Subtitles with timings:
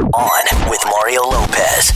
[0.00, 1.90] On with Mario Lopez.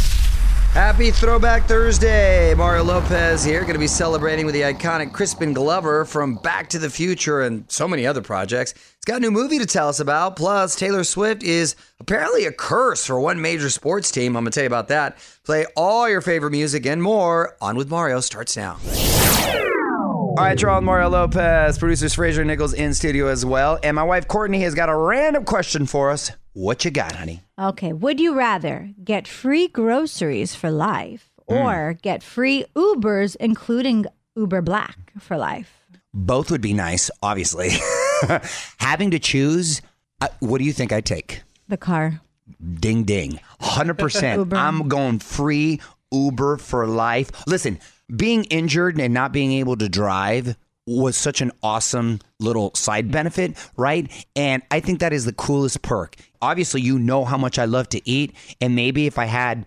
[0.74, 2.52] Happy Throwback Thursday.
[2.52, 6.78] Mario Lopez here, going to be celebrating with the iconic Crispin Glover from Back to
[6.78, 8.74] the Future and so many other projects.
[8.74, 10.36] He's got a new movie to tell us about.
[10.36, 14.36] Plus, Taylor Swift is apparently a curse for one major sports team.
[14.36, 15.16] I'm going to tell you about that.
[15.46, 17.56] Play all your favorite music and more.
[17.62, 18.76] On with Mario starts now.
[20.38, 23.78] All right, on Mario Lopez, producers Fraser Nichols in studio as well.
[23.82, 26.30] And my wife Courtney has got a random question for us.
[26.52, 27.42] What you got, honey?
[27.58, 34.04] Okay, would you rather get free groceries for life or get free Ubers, including
[34.36, 35.86] Uber Black, for life?
[36.12, 37.70] Both would be nice, obviously.
[38.76, 39.80] Having to choose,
[40.20, 41.44] uh, what do you think I take?
[41.68, 42.20] The car.
[42.74, 43.40] Ding ding.
[43.62, 44.36] 100%.
[44.36, 44.54] Uber.
[44.56, 45.80] I'm going free
[46.24, 47.30] Uber for life.
[47.46, 47.78] Listen,
[48.14, 50.56] being injured and not being able to drive
[50.86, 54.10] was such an awesome little side benefit, right?
[54.36, 56.14] And I think that is the coolest perk.
[56.40, 59.66] Obviously, you know how much I love to eat, and maybe if I had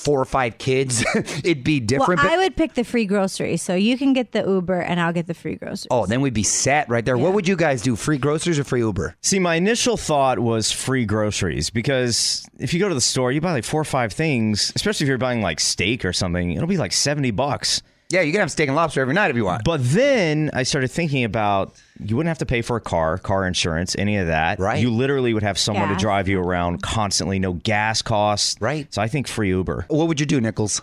[0.00, 2.20] four or five kids, it'd be Well, different.
[2.22, 3.62] but- I would pick the free groceries.
[3.62, 5.86] So you can get the Uber and I'll get the free groceries.
[5.90, 7.18] oh, then we'd be set right there.
[7.18, 7.96] What would you guys do?
[7.96, 9.16] Free groceries or free Uber?
[9.20, 13.40] See, my initial thought was free groceries because if you go to the store, you
[13.40, 16.66] buy like four or five things, especially if you're buying like steak or something, it'll
[16.68, 17.82] be like 70 bucks.
[18.10, 19.64] Yeah, you can have steak and lobster every night if you want.
[19.64, 23.46] But then I started thinking about you wouldn't have to pay for a car, car
[23.46, 24.58] insurance, any of that.
[24.58, 24.80] Right.
[24.82, 25.98] You literally would have someone Gas.
[26.00, 28.56] to drive you around constantly, no gas costs.
[28.60, 28.92] Right.
[28.92, 29.86] So I think free Uber.
[29.88, 30.82] What would you do, Nichols?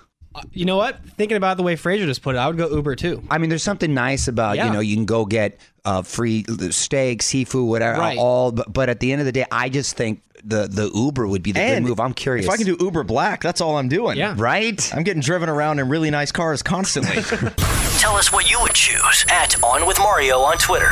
[0.52, 1.04] You know what?
[1.18, 3.24] Thinking about the way Fraser just put it, I would go Uber too.
[3.30, 4.72] I mean, there's something nice about you Yeah.
[4.72, 8.18] know you can go get uh, free steak, seafood, whatever, Right.
[8.18, 8.52] all.
[8.52, 11.44] But, but at the end of the day, I just think the the Uber would
[11.44, 12.00] be the And good move.
[12.00, 12.46] I'm curious.
[12.46, 14.18] If I can do Uber Black, that's all I'm doing.
[14.18, 14.36] Yeah.
[14.38, 14.94] right.
[14.96, 17.22] I'm getting driven around in really nice cars constantly.
[18.00, 20.90] Tell us what you would choose at On with Mario on Twitter.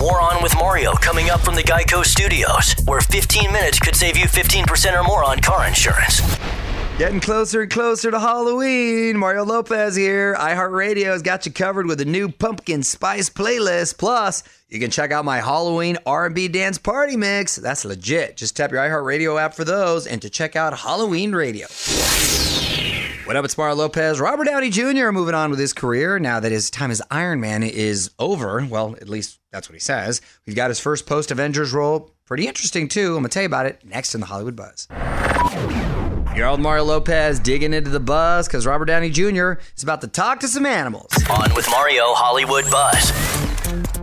[0.00, 4.16] More On with Mario coming up from the Geico Studios, where 15 minutes could save
[4.16, 6.20] you 15% or more on car insurance.
[7.02, 9.16] Getting closer and closer to Halloween.
[9.16, 10.36] Mario Lopez here.
[10.36, 13.98] iHeartRadio has got you covered with a new pumpkin spice playlist.
[13.98, 17.56] Plus, you can check out my Halloween R&B dance party mix.
[17.56, 18.36] That's legit.
[18.36, 21.66] Just tap your iHeartRadio app for those and to check out Halloween Radio.
[23.24, 24.20] What up, it's Mario Lopez.
[24.20, 25.10] Robert Downey Jr.
[25.10, 28.64] moving on with his career now that his time as Iron Man is over.
[28.70, 30.20] Well, at least that's what he says.
[30.46, 32.12] We've got his first post Avengers role.
[32.26, 33.16] Pretty interesting, too.
[33.16, 34.86] I'm going to tell you about it next in the Hollywood Buzz.
[36.34, 39.52] Your old Mario Lopez digging into the buzz because Robert Downey Jr.
[39.76, 41.12] is about to talk to some animals.
[41.28, 43.12] On with Mario Hollywood Buzz.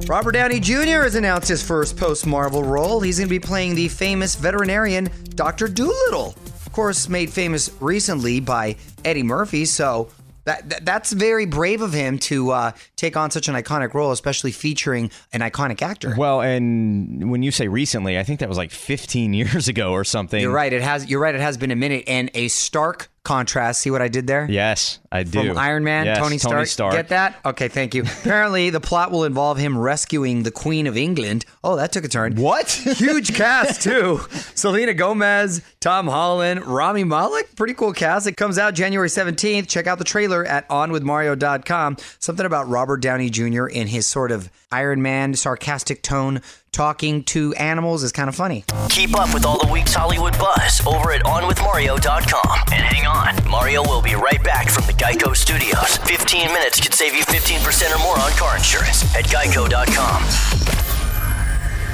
[0.07, 1.01] Robert Downey Jr.
[1.01, 3.01] has announced his first post Marvel role.
[3.01, 5.67] He's going to be playing the famous veterinarian Dr.
[5.67, 6.35] Dolittle.
[6.67, 9.65] Of course, made famous recently by Eddie Murphy.
[9.65, 10.09] So
[10.45, 14.11] that, that that's very brave of him to uh, take on such an iconic role,
[14.11, 16.15] especially featuring an iconic actor.
[16.17, 20.03] well, and when you say recently, I think that was like 15 years ago or
[20.03, 20.41] something.
[20.41, 20.71] You're right.
[20.71, 21.09] It has.
[21.09, 21.35] You're right.
[21.35, 23.81] It has been a minute, and a stark contrast.
[23.81, 24.47] See what I did there?
[24.49, 25.49] Yes, I do.
[25.49, 26.65] From Iron Man, Yes, Tony Stark.
[26.65, 26.93] Stark.
[26.95, 27.35] Get that?
[27.45, 28.01] Okay, thank you.
[28.21, 31.45] Apparently, the plot will involve him rescuing the Queen of England.
[31.63, 32.35] Oh, that took a turn.
[32.37, 32.71] What?
[32.95, 34.19] Huge cast, too.
[34.55, 37.55] Selena Gomez, Tom Holland, Rami Malek.
[37.55, 38.25] Pretty cool cast.
[38.25, 39.67] It comes out January 17th.
[39.67, 41.97] Check out the trailer at onwithmario.com.
[42.17, 43.67] Something about Robert Downey Jr.
[43.67, 46.41] in his sort of Iron Man sarcastic tone
[46.71, 48.63] talking to animals is kind of funny.
[48.89, 52.59] Keep up with all the week's Hollywood buzz over at OnWithMario.com.
[52.71, 55.97] And hang on, Mario will be right back from the Geico Studios.
[55.97, 60.78] 15 minutes could save you 15% or more on car insurance at Geico.com.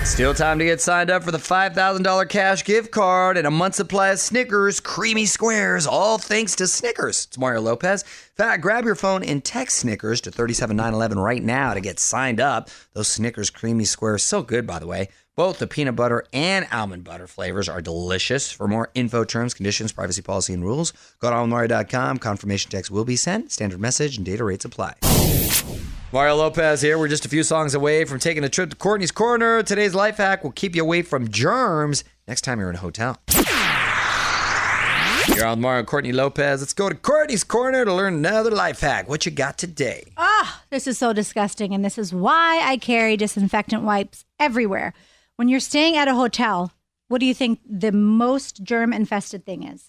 [0.05, 3.77] Still time to get signed up for the $5,000 cash gift card and a month's
[3.77, 7.25] supply of Snickers creamy squares, all thanks to Snickers.
[7.25, 8.03] It's Mario Lopez.
[8.03, 12.39] In fact, grab your phone and text Snickers to 37911 right now to get signed
[12.39, 12.69] up.
[12.93, 15.09] Those Snickers creamy squares, so good, by the way.
[15.35, 18.51] Both the peanut butter and almond butter flavors are delicious.
[18.51, 22.19] For more info, terms, conditions, privacy policy, and rules, go to onmario.com.
[22.19, 23.51] Confirmation text will be sent.
[23.51, 24.93] Standard message and data rates apply.
[26.11, 26.97] Mario Lopez here.
[26.97, 29.63] We're just a few songs away from taking a trip to Courtney's Corner.
[29.63, 33.17] Today's life hack will keep you away from germs next time you're in a hotel.
[35.35, 36.61] You're on Mario Courtney Lopez.
[36.61, 39.09] Let's go to Courtney's Corner to learn another life hack.
[39.09, 40.05] What you got today?
[40.15, 44.93] Oh, this is so disgusting, and this is why I carry disinfectant wipes everywhere.
[45.35, 46.71] When you're staying at a hotel,
[47.07, 49.85] what do you think the most germ infested thing is?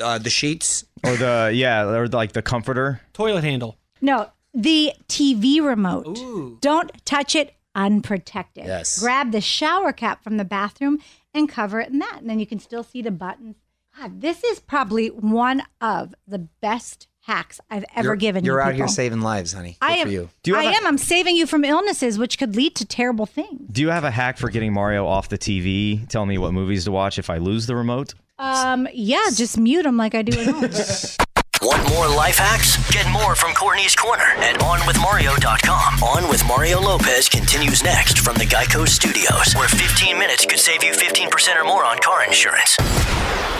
[0.00, 0.84] Uh, the sheets.
[1.04, 3.00] Or the yeah, or like the comforter.
[3.14, 3.78] Toilet handle.
[4.02, 6.60] No, the TV remote.
[6.60, 8.66] Don't touch it unprotected.
[8.66, 8.98] Yes.
[9.00, 10.98] Grab the shower cap from the bathroom
[11.32, 13.56] and cover it in that, and then you can still see the buttons.
[13.98, 18.44] God, this is probably one of the best hacks I've ever you're, given.
[18.44, 19.76] You're you out here saving lives, honey.
[19.80, 20.06] Good I am.
[20.06, 20.30] for you.
[20.42, 20.86] Do you I have a- am.
[20.86, 23.68] I'm saving you from illnesses, which could lead to terrible things.
[23.70, 26.08] Do you have a hack for getting Mario off the TV?
[26.08, 28.14] Tell me what movies to watch if I lose the remote.
[28.38, 30.70] Um, yeah, just mute them like I do at home.
[31.62, 32.78] Want more life hacks?
[32.90, 36.02] Get more from Courtney's Corner at OnWithMario.com.
[36.02, 40.82] On with Mario Lopez continues next from the Geico Studios, where 15 minutes could save
[40.82, 42.78] you 15% or more on car insurance.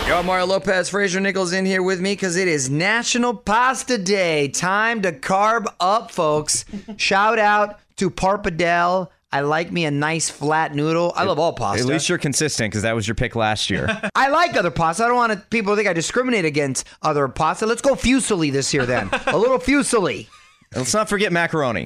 [0.07, 4.47] Yo, Mario Lopez, Fraser Nichols in here with me because it is National Pasta Day.
[4.47, 6.65] Time to carb up, folks.
[6.97, 9.09] Shout out to Pappardelle.
[9.33, 11.13] I like me a nice flat noodle.
[11.15, 11.81] I love all pasta.
[11.81, 13.87] At least you're consistent because that was your pick last year.
[14.15, 15.05] I like other pasta.
[15.05, 17.65] I don't want people to think I discriminate against other pasta.
[17.65, 19.09] Let's go Fusilli this year then.
[19.27, 20.27] a little Fusilli.
[20.75, 21.85] Let's not forget macaroni.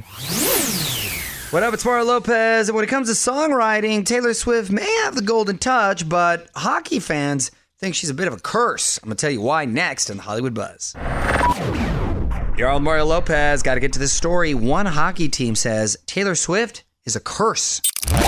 [1.51, 1.73] What up?
[1.75, 2.67] It's Mario Lopez.
[2.69, 6.99] And when it comes to songwriting, Taylor Swift may have the golden touch, but hockey
[6.99, 8.97] fans think she's a bit of a curse.
[9.03, 10.95] I'm going to tell you why next in the Hollywood Buzz.
[12.57, 13.61] You're on Mario Lopez.
[13.61, 14.53] Got to get to this story.
[14.55, 17.81] One hockey team says Taylor Swift is a curse.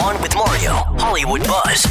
[0.04, 1.82] On with Mario, Hollywood Buzz.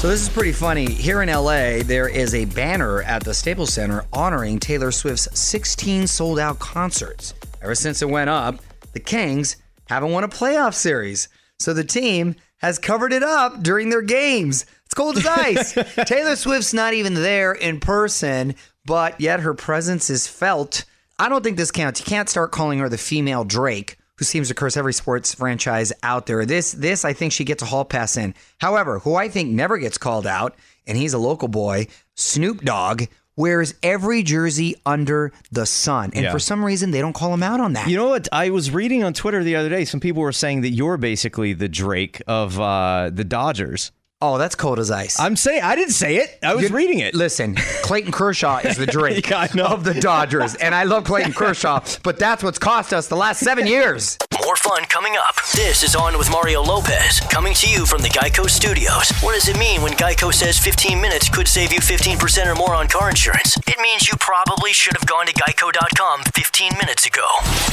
[0.00, 0.90] So this is pretty funny.
[0.90, 6.06] Here in LA, there is a banner at the Staples Center honoring Taylor Swift's 16
[6.06, 7.34] sold out concerts.
[7.60, 8.58] Ever since it went up,
[8.94, 11.28] the Kings haven't won a playoff series.
[11.58, 14.64] So the team has covered it up during their games.
[14.86, 15.72] It's cold as ice.
[16.06, 18.54] Taylor Swift's not even there in person,
[18.86, 20.86] but yet her presence is felt.
[21.18, 22.00] I don't think this counts.
[22.00, 25.92] You can't start calling her the female Drake who seems to curse every sports franchise
[26.04, 26.46] out there.
[26.46, 28.34] This this I think she gets a hall pass in.
[28.58, 30.54] However, who I think never gets called out,
[30.86, 33.02] and he's a local boy, Snoop Dogg
[33.34, 36.12] wears every jersey under the sun.
[36.14, 36.30] And Yeah.
[36.32, 37.88] for some reason they don't call him out on that.
[37.88, 38.28] You know what?
[38.30, 39.84] I was reading on Twitter the other day.
[39.84, 43.90] Some people were saying that you're basically the Drake of uh, the Dodgers.
[44.22, 45.18] Oh, that's cold as ice.
[45.20, 46.38] I'm saying I didn't say it.
[46.42, 47.14] I was You- reading it.
[47.14, 50.54] Listen, Clayton Kershaw is the Drake Yeah, of the Dodgers.
[50.54, 54.16] And I love Clayton Kershaw, but that's what's cost us the last seven years.
[54.44, 55.36] More fun coming up.
[55.54, 59.08] This is On with Mario Lopez, coming to you from the Geico Studios.
[59.20, 62.74] What does it mean when Geico says 15 minutes could save you 15% or more
[62.74, 63.56] on car insurance?
[63.68, 67.24] It means you probably should have gone to geico.com 15 minutes ago.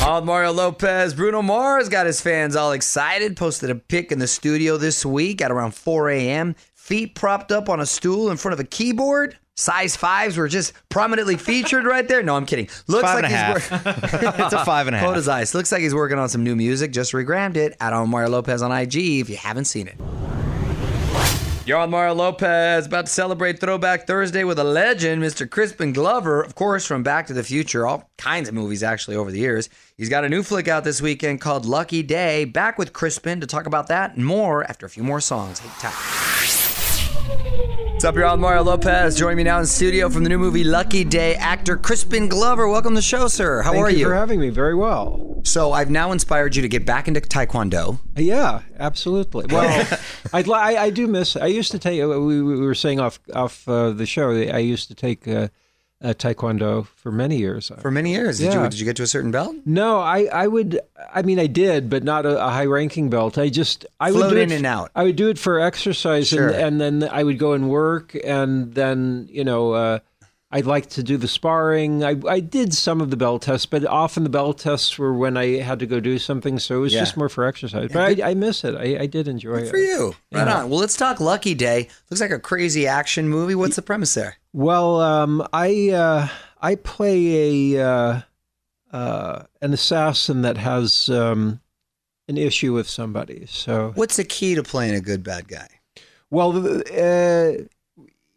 [0.06, 3.36] On Mario Lopez, Bruno Mars got his fans all excited.
[3.36, 6.56] Posted a pic in the studio this week at around 4 a.m.
[6.76, 9.39] Feet propped up on a stool in front of a keyboard.
[9.60, 12.24] Size fives were just prominently featured right there.
[12.24, 12.70] No, I'm kidding.
[12.88, 13.82] Looks Five like he's wor-
[14.46, 15.18] it's a five and a half.
[15.18, 15.54] as ice.
[15.54, 16.94] Looks like he's working on some new music.
[16.94, 19.98] Just regrammed it at on Mario Lopez on IG if you haven't seen it.
[21.66, 25.48] You're on Mario Lopez, about to celebrate Throwback Thursday with a legend, Mr.
[25.48, 29.30] Crispin Glover, of course, from Back to the Future, all kinds of movies actually over
[29.30, 29.68] the years.
[29.98, 32.46] He's got a new flick out this weekend called Lucky Day.
[32.46, 35.60] Back with Crispin to talk about that and more after a few more songs.
[35.60, 36.39] Hang tight.
[38.00, 38.38] What's up, y'all?
[38.38, 39.18] Mario Lopez.
[39.18, 42.70] Joining me now in studio from the new movie Lucky Day, actor Crispin Glover.
[42.70, 43.62] Welcome to the show, sir.
[43.62, 44.06] How Thank are you, you?
[44.06, 44.48] for having me.
[44.48, 45.42] Very well.
[45.44, 48.00] so I've now inspired you to get back into Taekwondo.
[48.16, 49.48] Yeah, absolutely.
[49.54, 51.36] Well, I, I do miss.
[51.36, 52.00] I used to take.
[52.00, 54.32] We, we were saying off off uh, the show.
[54.32, 55.50] I used to take uh,
[56.02, 57.72] uh, taekwondo for many years.
[57.80, 58.38] For many years.
[58.40, 58.64] Did, Yeah.
[58.64, 59.56] you, did you get to a certain belt?
[59.66, 60.80] no, I, I would.
[61.14, 63.38] I mean, I did, but not a, a high ranking belt.
[63.38, 64.92] I just I Float would do in it, and out.
[64.96, 66.48] I would do it for exercise, Sure.
[66.50, 69.74] and, and then I would go and work, and then you know.
[69.74, 70.00] Uh,
[70.52, 72.04] I'd like to do the sparring.
[72.04, 75.38] I, I did some of the bell tests, but often the bell tests were when
[75.38, 76.58] I had to go do something.
[76.58, 77.02] So it was Yeah.
[77.02, 77.92] just more for exercise.
[77.94, 78.74] But I, I miss it.
[78.76, 79.70] I, I did enjoy it.
[79.70, 80.16] For you.
[80.32, 80.70] Right on.
[80.72, 81.88] Well, let's talk Lucky Day.
[82.10, 83.54] Looks like a crazy action movie.
[83.54, 84.38] What's the premise there?
[84.52, 86.28] Well, um, I uh,
[86.60, 88.22] I play a uh,
[88.92, 91.60] uh, an assassin that has um,
[92.28, 93.46] an issue with somebody.
[93.48, 95.68] So, What's the key to playing a good bad guy?
[96.32, 97.64] well, uh,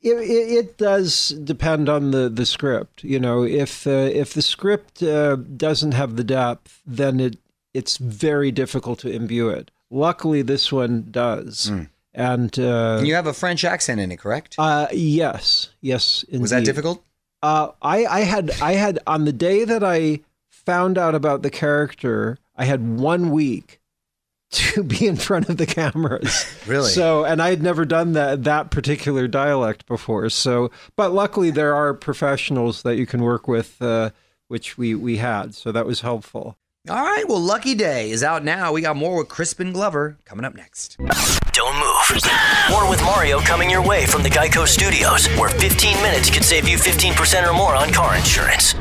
[0.03, 3.05] it, it, it does depend on the, the script.
[3.05, 7.37] You know, if uh, if the script uh, doesn't have the depth, then it
[7.75, 9.71] it's very difficult to imbue it.
[9.91, 11.71] Luckily, this one does.
[12.15, 14.57] And, uh, And you have a French accent in it, correct?
[14.59, 16.43] uh, yes, yes, indeed.
[16.43, 17.03] Was that difficult?
[17.43, 21.51] Uh, I, I had I had on the day that I found out about the
[21.51, 23.81] character, I had one week
[24.53, 26.47] to be in front of the cameras.
[26.67, 26.91] Really?
[26.91, 30.31] So, and I had never done that that particular dialect before.
[30.31, 34.11] So, but luckily there are professionals that you can work with, uh,
[34.47, 35.55] which we we had.
[35.55, 36.57] So that was helpful.
[36.89, 37.29] All right.
[37.29, 38.73] Well, Lucky Day is out now.
[38.73, 40.97] We got more with Crispin Glover coming up next.
[41.53, 42.23] Don't move.
[42.71, 46.69] More with Mario coming your way from the Geico Studios, where 15 minutes could save
[46.69, 48.75] you 15% or more on car insurance.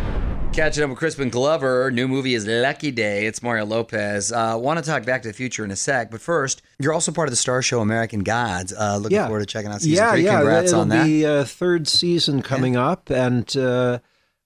[0.54, 1.90] Catching up with Crispin Glover.
[1.92, 3.26] New movie is Lucky Day.
[3.26, 4.34] It's Mario Lopez.
[4.34, 7.14] Uh, Want to talk Back to the Future in a sec, but first, you're also
[7.14, 8.74] part of the star show American Gods.
[8.78, 10.26] Uh, looking forward to checking out season yeah, three.
[10.26, 10.38] yeah.
[10.40, 11.06] Congrats it'll on that.
[11.06, 14.00] be uh, third season coming up, and uh,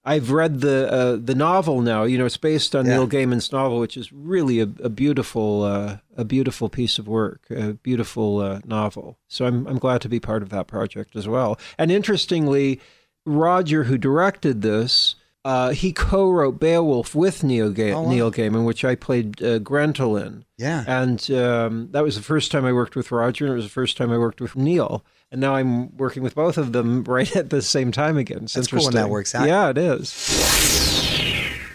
[0.05, 2.03] I've read the uh, the novel now.
[2.03, 2.97] You know, it's based on Yeah.
[2.97, 7.41] Neil Gaiman's novel, which is really a, a beautiful uh, a beautiful piece of work,
[7.49, 9.17] a beautiful uh, novel.
[9.27, 11.57] So I'm I'm glad to be part of that project as well.
[11.79, 12.79] And interestingly,
[13.25, 15.15] Roger, who directed this.
[15.45, 18.09] Uh, he co-wrote Beowulf with Neil, Ga- Oh, wow.
[18.09, 20.43] Neil Gaiman, which I played uh, Grendel in.
[20.57, 20.83] Yeah.
[20.87, 23.69] And um, that was the first time I worked with Roger, and it was the
[23.71, 25.05] first time I worked with Neil.
[25.31, 28.45] And now I'm working with both of them right at the same time again.
[28.45, 29.47] It's That's cool when that works out.
[29.47, 30.11] Yeah, it is.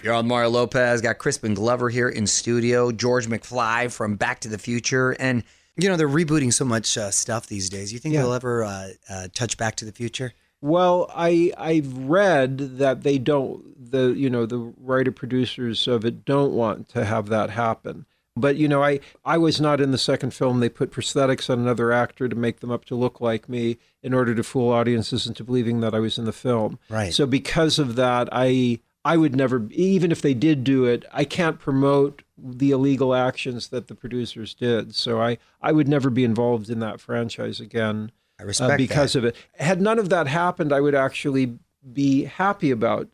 [0.03, 1.01] You're on Mario Lopez.
[1.01, 2.91] Got Crispin Glover here in studio.
[2.91, 5.45] George McFly from Back to the Future, and
[5.77, 7.93] you know they're rebooting so much uh, stuff these days.
[7.93, 8.23] You think Yeah.
[8.23, 10.33] they'll ever uh, uh, touch Back to the Future?
[10.61, 16.25] Well, I I've read that they don't the you know the writer producers of it
[16.25, 18.07] don't want to have that happen.
[18.37, 20.61] But you know, I I was not in the second film.
[20.61, 24.15] They put prosthetics on another actor to make them up to look like me in
[24.15, 26.79] order to fool audiences into believing that I was in the film.
[26.89, 27.13] Right.
[27.13, 31.25] So because of that, I I would never even if they did do it, I
[31.25, 34.95] can't promote the illegal actions that the producers did.
[34.95, 39.19] So I I would never be involved in that franchise again I uh, because that.
[39.21, 39.37] of it.
[39.59, 41.59] Had none of that happened, I would actually
[41.93, 43.09] be happy about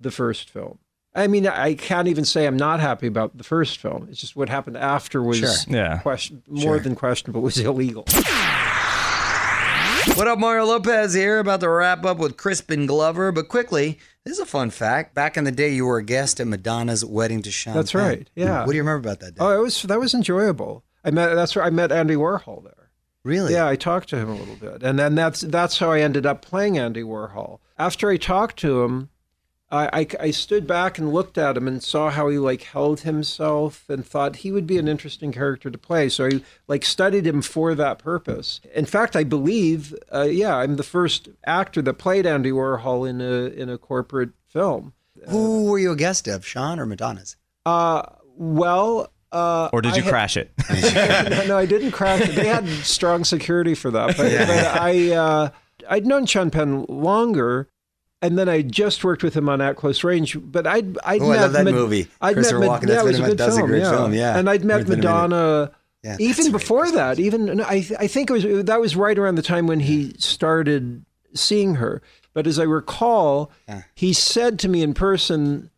[0.00, 0.78] the first film.
[1.14, 4.08] I mean, I can't even say I'm not happy about the first film.
[4.10, 5.50] It's just what happened after was Sure.
[5.68, 5.98] Yeah.
[5.98, 6.78] question, more Sure.
[6.80, 7.42] than questionable.
[7.42, 8.04] Was illegal.
[10.16, 13.30] What up, Mario Lopez here, about to wrap up with Crispin Glover.
[13.30, 15.14] But quickly, this is a fun fact.
[15.14, 17.74] Back in the day, you were a guest at Madonna's wedding to Sean.
[17.74, 18.00] That's Penn.
[18.08, 18.60] right, yeah.
[18.60, 19.38] What do you remember about that day?
[19.40, 20.82] Oh, it was that was enjoyable.
[21.04, 22.81] I met that's where I met Andy Warhol there.
[23.24, 23.52] Really?
[23.52, 26.26] Yeah, I talked to him a little bit, and then that's that's how I ended
[26.26, 27.58] up playing Andy Warhol.
[27.78, 29.10] After I talked to him,
[29.70, 33.00] I, I, I stood back and looked at him and saw how he like held
[33.00, 36.10] himself and thought he would be an interesting character to play.
[36.10, 38.60] So I like studied him for that purpose.
[38.74, 43.20] In fact, I believe, uh, yeah, I'm the first actor that played Andy Warhol in
[43.20, 44.92] a in a corporate film.
[45.28, 47.36] Who were you a guest of, Sean or Madonna's?
[47.64, 48.02] Uh,
[48.36, 49.11] well.
[49.32, 50.50] Uh, Or did I you had- crash it?
[51.30, 52.34] no, no, I didn't crash it.
[52.34, 54.08] They had strong security for that.
[54.16, 55.48] But, but I, uh,
[55.88, 57.68] I'd known Sean Penn longer,
[58.20, 60.36] and then I just worked with him on At Close Range.
[60.40, 62.08] But I'd, I'd Oh, I met love that Mad- movie.
[62.20, 63.68] I'd Christopher met Mad- Walken, yeah, that's it was been a that's a film.
[63.70, 63.90] great yeah.
[63.90, 64.38] film, yeah.
[64.38, 65.12] and I'd met It's been a minute.
[65.28, 65.70] Madonna.
[66.04, 69.36] Yeah, even right, before that, even I, I think it was that was right around
[69.36, 72.02] the time when he started seeing her.
[72.34, 73.82] But as I recall, Yeah.
[73.94, 75.70] he said to me in person,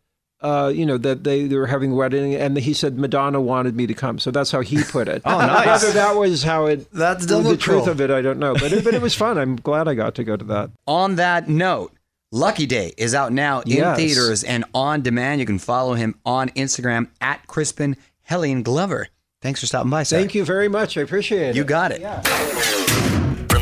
[0.45, 3.75] uh, you know, that they, they were having a wedding, and he said Madonna wanted
[3.75, 4.19] me to come.
[4.19, 5.21] So that's how he put it.
[5.25, 5.81] Oh, nice.
[5.83, 8.53] Whether that was how it, That's the, double the truth of it, I don't know.
[8.53, 9.37] But it, but it was fun.
[9.37, 10.69] I'm glad I got to go to that.
[10.87, 11.91] On that note,
[12.31, 13.97] Lucky Day is out now in Yes.
[13.97, 15.39] theaters and on demand.
[15.39, 19.07] You can follow him on Instagram at Crispin Hellion Glover.
[19.41, 20.17] Thanks for stopping by, sir.
[20.19, 20.97] Thank you very much.
[20.97, 21.55] I appreciate it.
[21.55, 22.01] You got it.
[22.01, 22.54] From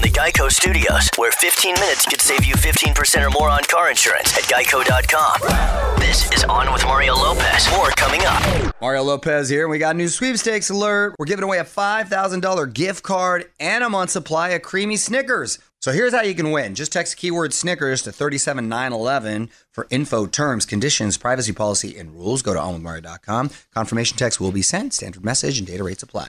[0.03, 4.38] the Geico Studios, where 15 minutes could save you 15% or more on car insurance
[4.38, 5.98] at geico.com.
[5.98, 7.72] This is On with Mario Lopez.
[7.72, 8.75] More coming up.
[8.81, 11.15] Mario Lopez here, and we got a new sweepstakes alert.
[11.17, 15.57] We're giving away a $5,000 gift card and a month supply of creamy Snickers.
[15.79, 16.75] So here's how you can win.
[16.75, 22.41] Just text keyword Snickers to 37911 for info, terms, conditions, privacy policy, and rules.
[22.41, 23.51] Go to onwithmario.com.
[23.74, 24.93] Confirmation text will be sent.
[24.93, 26.27] Standard message and data rates apply.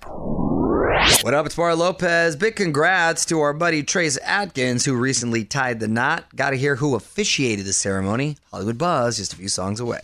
[1.05, 1.45] What up?
[1.45, 2.35] It's Mario Lopez.
[2.35, 6.25] Big congrats to our buddy Trace Atkins, who recently tied the knot.
[6.35, 8.39] Got to hear who officiated the ceremony.
[8.51, 10.01] Hollywood Buzz, just a few songs away.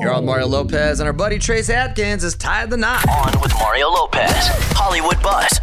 [0.00, 3.04] You're on Mario Lopez, and our buddy Trace Atkins has tied the knot.
[3.08, 4.30] On with Mario Lopez.
[4.76, 5.60] Hollywood Buzz.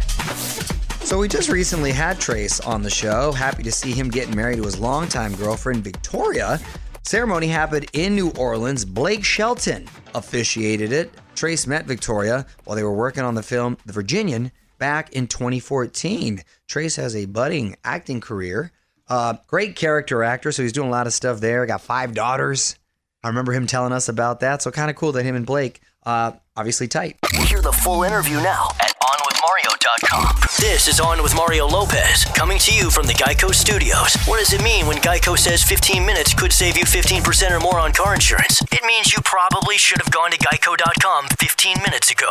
[1.08, 3.32] So we just recently had Trace on the show.
[3.32, 6.60] Happy to see him getting married to his longtime girlfriend Victoria.
[7.06, 8.84] Ceremony happened in New Orleans.
[8.84, 9.86] Blake Shelton
[10.16, 11.14] officiated it.
[11.36, 16.42] Trace met Victoria while they were working on the film The Virginian back in 2014.
[16.66, 18.72] Trace has a budding acting career.
[19.06, 21.64] Uh, great character actor, so he's doing a lot of stuff there.
[21.64, 22.74] Got five daughters.
[23.22, 24.62] I remember him telling us about that.
[24.62, 27.18] So kind of cool that him and Blake, uh, obviously tight.
[27.46, 28.70] Hear the full interview now
[29.56, 30.34] at OnWithMario.com.
[30.58, 34.14] This is On with Mario Lopez, coming to you from the Geico Studios.
[34.26, 37.78] What does it mean when Geico says 15 minutes could save you 15% or more
[37.78, 38.62] on car insurance?
[38.72, 42.30] It means you probably should have gone to Geico.com 15 minutes ago.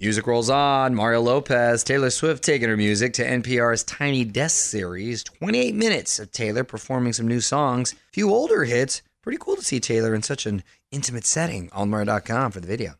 [0.00, 0.94] Music rolls on.
[0.94, 5.22] Mario Lopez, Taylor Swift taking her music to NPR's Tiny Desk series.
[5.24, 9.02] 28 minutes of Taylor performing some new songs, a few older hits.
[9.22, 11.68] Pretty cool to see Taylor in such an intimate setting.
[11.70, 12.94] OnMario.com for the video.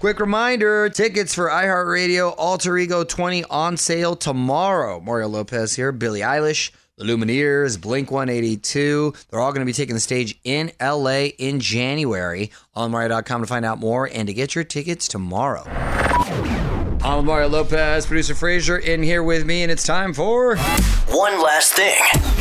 [0.00, 4.98] Quick reminder tickets for iHeartRadio Alter Ego 20 on sale tomorrow.
[4.98, 9.12] Mario Lopez here, Billie Eilish, The Lumineers, Blink 182.
[9.28, 12.50] They're all going to be taking the stage in LA in January.
[12.74, 15.64] On Mario.com to find out more and to get your tickets tomorrow.
[15.68, 20.56] I'm Mario Lopez, producer Fraser in here with me, and it's time for.
[21.08, 22.39] One last thing.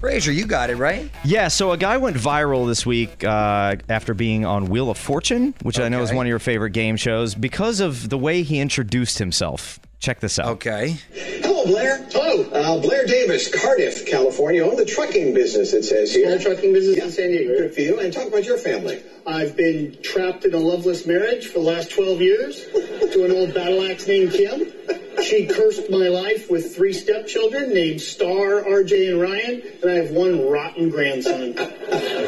[0.00, 1.10] Fraser, you got it, right?
[1.24, 5.52] Yeah, so a guy went viral this week uh, after being on Wheel of Fortune,
[5.62, 8.60] which I know is one of your favorite game shows, because of the way he
[8.60, 9.78] introduced himself.
[9.98, 10.46] Check this out.
[10.52, 10.96] Okay.
[11.42, 12.02] Hello, Blair.
[12.10, 12.44] Hello.
[12.50, 14.64] Uh, Blair Davis, Cardiff, California.
[14.64, 16.38] Own the trucking business, it says here.
[16.40, 17.04] Small trucking business Yeah.
[17.04, 17.58] in San Diego.
[17.58, 18.00] Good for you.
[18.00, 19.02] And talk about your family.
[19.26, 22.64] I've been trapped in a loveless marriage for the last 12 years
[23.12, 24.72] to an old battle axe named Kim.
[25.30, 30.10] She cursed my life with three stepchildren named Star, RJ, and Ryan, and I have
[30.10, 31.54] one rotten grandson.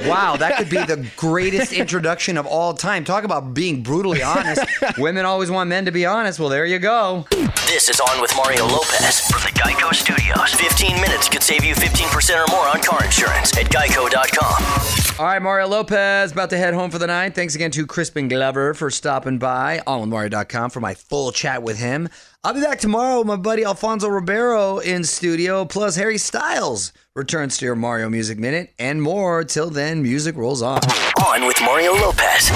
[0.08, 3.04] Wow, that could be the greatest introduction of all time.
[3.04, 4.64] Talk about being brutally honest.
[4.98, 6.38] Women always want men to be honest.
[6.38, 7.26] Well, there you go.
[7.66, 10.54] This is On with Mario Lopez from the Geico Studios.
[10.54, 15.01] 15 minutes could save you 15% or more on car insurance at geico.com.
[15.18, 17.34] All right, Mario Lopez about to head home for the night.
[17.34, 21.78] Thanks again to Crispin Glover for stopping by on Mario.com for my full chat with
[21.78, 22.08] him.
[22.42, 27.58] I'll be back tomorrow with my buddy Alfonso Ribeiro in studio, plus Harry Styles returns
[27.58, 29.44] to your Mario Music Minute and more.
[29.44, 30.80] Till then, music rolls on.
[31.22, 32.50] On with Mario Lopez.